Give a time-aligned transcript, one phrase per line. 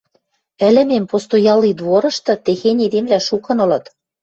[0.67, 3.85] Ӹлӹмем постоялый дворышты техень эдемвлӓ шукын ылыт.